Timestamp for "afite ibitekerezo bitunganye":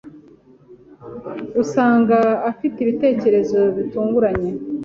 2.51-4.49